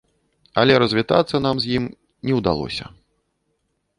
[0.59, 1.83] Але развітацца нам з ім
[2.29, 2.85] не ўдалося.